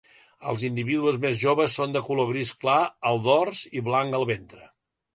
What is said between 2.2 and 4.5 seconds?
gris clar al dors i blanc al